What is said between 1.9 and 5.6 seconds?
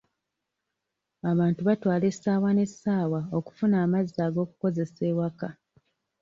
essaawa n'essaawa okufuna amazzi ag'okukozesa ewaka.